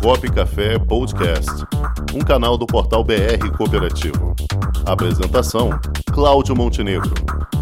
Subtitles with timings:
[0.00, 1.50] Cop Café Podcast,
[2.14, 4.34] um canal do portal BR Cooperativo.
[4.86, 5.68] Apresentação:
[6.10, 7.12] Cláudio Montenegro.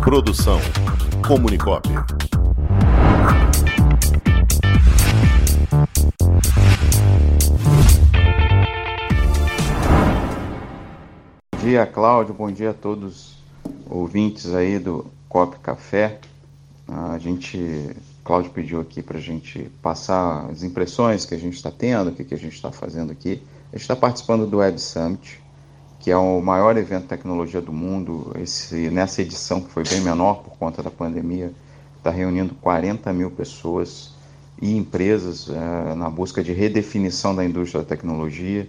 [0.05, 0.61] Produção:
[1.27, 1.89] Comunicop.
[11.53, 12.35] Bom dia, Cláudio.
[12.35, 13.37] Bom dia a todos
[13.91, 16.21] ouvintes aí do Cop Café.
[16.87, 17.97] A gente
[18.29, 22.13] Cláudio pediu aqui para a gente passar as impressões que a gente está tendo, o
[22.13, 23.43] que, que a gente está fazendo aqui.
[23.73, 25.41] A gente está participando do Web Summit,
[25.99, 28.37] que é o maior evento de tecnologia do mundo.
[28.39, 31.55] Esse, nessa edição, que foi bem menor por conta da pandemia,
[31.97, 34.13] está reunindo 40 mil pessoas
[34.61, 38.69] e empresas é, na busca de redefinição da indústria da tecnologia.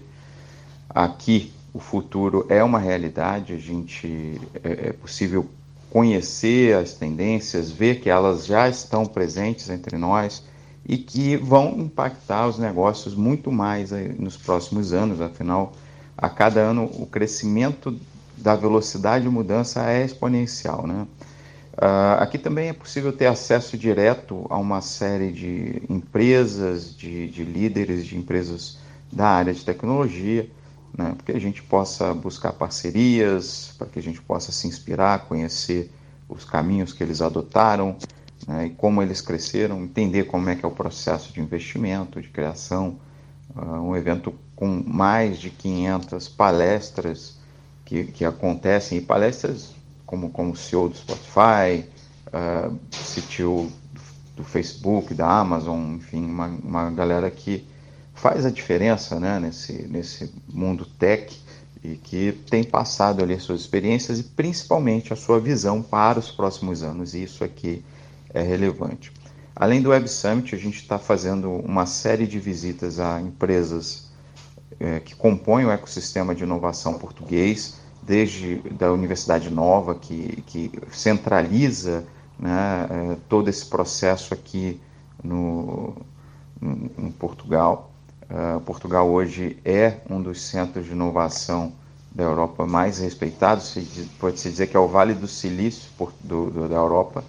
[0.90, 5.50] Aqui, o futuro é uma realidade, a gente é, é possível
[5.90, 10.44] conhecer as tendências, ver que elas já estão presentes entre nós
[10.86, 15.22] e que vão impactar os negócios muito mais nos próximos anos.
[15.22, 15.74] Afinal,
[16.18, 17.96] a cada ano o crescimento
[18.38, 21.06] da velocidade de mudança é exponencial, né?
[21.74, 27.44] Uh, aqui também é possível ter acesso direto a uma série de empresas, de, de
[27.46, 28.78] líderes de empresas
[29.10, 30.50] da área de tecnologia,
[30.98, 35.26] né, para que a gente possa buscar parcerias, para que a gente possa se inspirar,
[35.26, 35.92] conhecer
[36.28, 37.96] os caminhos que eles adotaram
[38.48, 42.30] né, e como eles cresceram, entender como é que é o processo de investimento, de
[42.30, 42.98] criação.
[43.56, 47.38] Uh, um evento com mais de 500 palestras
[47.84, 49.74] que, que acontecem, e palestras
[50.06, 51.86] como, como o CEO do Spotify,
[52.28, 53.72] uh, CTO
[54.36, 57.68] do Facebook, da Amazon, enfim, uma, uma galera que
[58.22, 61.36] faz a diferença né, nesse, nesse mundo tech
[61.84, 66.84] e que tem passado ali suas experiências e principalmente a sua visão para os próximos
[66.84, 67.84] anos, e isso aqui
[68.34, 69.14] é relevante.
[69.56, 74.10] Além do Web Summit, a gente está fazendo uma série de visitas a empresas
[74.80, 82.06] é, que compõem o ecossistema de inovação português, desde da Universidade Nova, que, que centraliza
[82.38, 84.80] né, é, todo esse processo aqui
[85.24, 85.96] no,
[86.62, 87.90] em Portugal,
[88.30, 91.74] Uh, Portugal hoje é um dos centros de inovação
[92.12, 93.76] da Europa mais respeitados,
[94.20, 95.90] pode-se dizer que é o Vale do Silício
[96.24, 97.24] do, do, da Europa.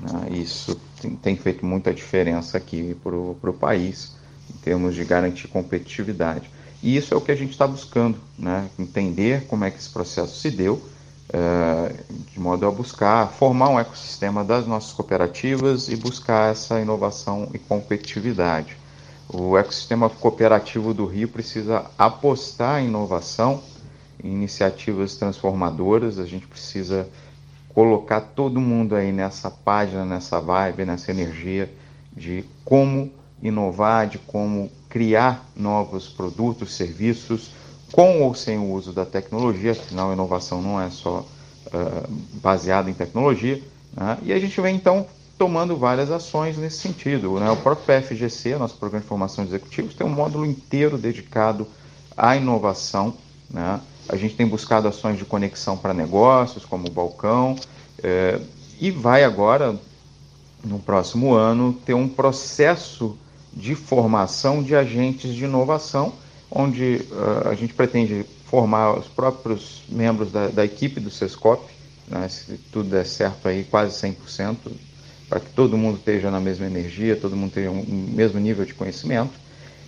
[0.00, 0.38] Né?
[0.38, 4.12] Isso tem, tem, feito muita diferença aqui para o país,
[4.48, 6.50] em termos de garantir competitividade.
[6.82, 8.68] E isso é o que a gente está buscando, né?
[8.78, 13.80] entender como é que esse processo se deu, uh, de modo a buscar formar um
[13.80, 18.83] ecossistema das nossas cooperativas e buscar essa inovação e competitividade.
[19.28, 23.62] O ecossistema cooperativo do Rio precisa apostar em inovação,
[24.22, 26.18] em iniciativas transformadoras.
[26.18, 27.08] A gente precisa
[27.70, 31.72] colocar todo mundo aí nessa página, nessa vibe, nessa energia
[32.16, 33.10] de como
[33.42, 37.50] inovar, de como criar novos produtos, serviços,
[37.90, 41.26] com ou sem o uso da tecnologia, afinal, inovação não é só
[41.66, 43.60] uh, baseada em tecnologia.
[43.92, 44.18] Né?
[44.22, 47.38] E a gente vem então tomando várias ações nesse sentido.
[47.38, 47.50] Né?
[47.50, 51.66] O próprio PFGC, nosso Programa de Formação de Executivos, tem um módulo inteiro dedicado
[52.16, 53.14] à inovação.
[53.50, 53.80] Né?
[54.08, 57.56] A gente tem buscado ações de conexão para negócios, como o Balcão,
[58.02, 58.40] é,
[58.80, 59.78] e vai agora,
[60.64, 63.16] no próximo ano, ter um processo
[63.52, 66.12] de formação de agentes de inovação,
[66.50, 71.64] onde uh, a gente pretende formar os próprios membros da, da equipe do SESCOP,
[72.08, 72.28] né?
[72.28, 74.56] se tudo der certo aí, quase 100%,
[75.28, 78.74] para que todo mundo esteja na mesma energia, todo mundo tenha um mesmo nível de
[78.74, 79.32] conhecimento,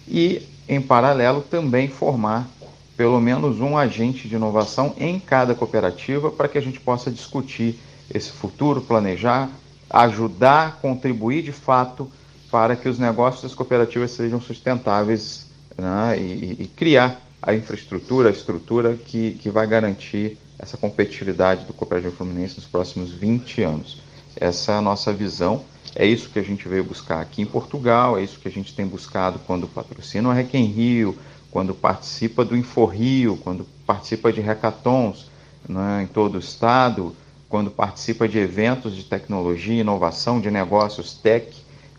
[0.08, 2.48] e, em paralelo, também formar
[2.97, 7.78] pelo menos um agente de inovação em cada cooperativa para que a gente possa discutir
[8.12, 9.50] esse futuro, planejar,
[9.91, 12.10] ajudar, contribuir de fato
[12.50, 15.46] para que os negócios das cooperativas sejam sustentáveis
[15.76, 21.75] né, e, e, criar a infraestrutura, a estrutura que, que vai garantir essa competitividade do
[21.75, 24.00] Cooperativo Fluminense nos próximos 20 anos.
[24.36, 25.64] Essa é a nossa visão.
[25.94, 28.74] É isso que a gente veio buscar aqui em Portugal, é isso que a gente
[28.74, 31.16] tem buscado quando patrocina o Rec Rio,
[31.50, 35.31] quando participa do InfoRio, quando participa de hackathons
[35.66, 37.16] né, em todo o estado,
[37.49, 41.56] quando participa de eventos de tecnologia, inovação, de negócios tech.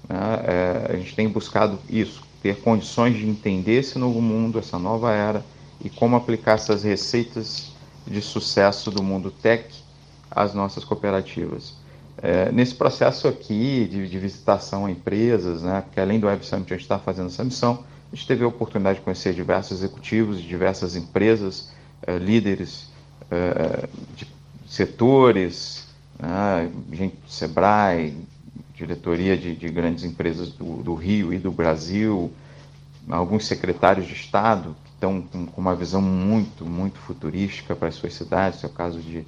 [0.07, 4.77] Né, é, a gente tem buscado isso, ter condições de entender esse novo mundo, essa
[4.77, 5.43] nova era
[5.83, 7.71] e como aplicar essas receitas
[8.05, 9.65] de sucesso do mundo tech
[10.29, 11.73] às nossas cooperativas.
[12.19, 16.73] É, nesse processo aqui de, de, visitação a empresas, né, porque além do Web Summit
[16.73, 20.41] a gente está fazendo essa missão, a gente teve a oportunidade de conhecer diversos executivos
[20.41, 21.71] de diversas empresas,
[22.01, 22.89] é, líderes
[23.29, 24.27] é, de
[24.67, 25.85] setores,
[26.19, 28.15] né, gente do Sebrae,
[28.73, 32.31] diretoria de, de grandes empresas do, do, Rio e do Brasil,
[33.09, 38.13] alguns secretários de Estado que estão com uma visão muito, muito futurística para as suas
[38.13, 39.23] cidades, é o caso de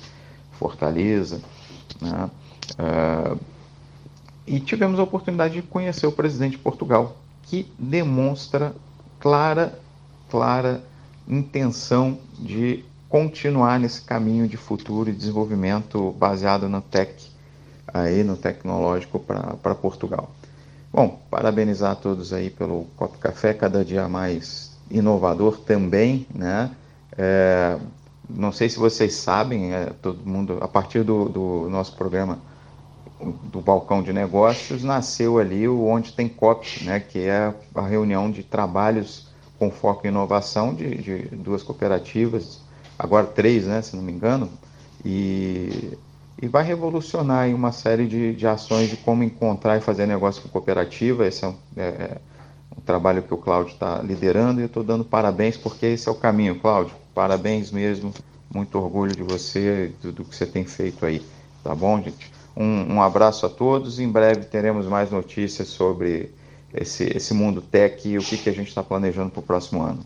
[0.53, 1.41] Fortaleza.
[2.01, 2.29] Né?
[2.71, 3.39] Uh,
[4.45, 8.73] e tivemos a oportunidade de conhecer o presidente de Portugal, que demonstra
[9.19, 9.77] clara,
[10.29, 10.81] clara
[11.27, 17.31] intenção de continuar nesse caminho de futuro e desenvolvimento baseado no tech,
[17.87, 20.31] aí no tecnológico para Portugal.
[20.91, 26.71] Bom, parabenizar a todos aí pelo Copo Café, cada dia mais inovador também, né?
[27.15, 27.77] É,
[28.29, 32.39] não sei se vocês sabem, é, todo mundo, a partir do, do, nosso programa
[33.43, 36.99] do balcão de negócios, nasceu ali o Onde Tem COP, né?
[36.99, 39.27] Que é a reunião de trabalhos
[39.57, 42.61] com foco em inovação de, de duas cooperativas,
[42.97, 43.81] agora três, né?
[43.81, 44.49] Se não me engano,
[45.03, 45.97] e
[46.41, 50.47] e vai revolucionar uma série de, de ações de como encontrar e fazer negócio com
[50.49, 51.27] cooperativa.
[51.27, 52.17] Esse é um, é, é
[52.77, 56.11] um trabalho que o Cláudio está liderando e eu estou dando parabéns porque esse é
[56.11, 56.95] o caminho, Cláudio.
[57.13, 58.13] Parabéns mesmo,
[58.53, 61.21] muito orgulho de você, do, do que você tem feito aí.
[61.61, 62.31] Tá bom, gente?
[62.59, 63.99] Um, um abraço a todos.
[63.99, 66.33] Em breve teremos mais notícias sobre
[66.73, 69.81] esse, esse mundo tech e o que, que a gente está planejando para o próximo
[69.81, 70.05] ano.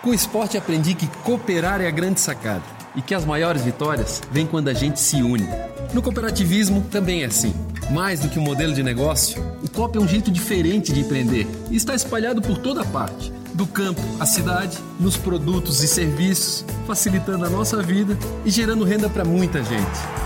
[0.00, 2.62] Com o esporte aprendi que cooperar é a grande sacada
[2.94, 5.48] e que as maiores vitórias vêm quando a gente se une.
[5.92, 7.52] No cooperativismo também é assim.
[7.90, 11.46] Mais do que um modelo de negócio, o COP é um jeito diferente de empreender
[11.70, 17.44] e está espalhado por toda parte, do campo à cidade, nos produtos e serviços, facilitando
[17.44, 20.25] a nossa vida e gerando renda para muita gente.